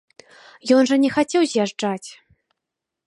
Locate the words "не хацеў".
1.03-1.41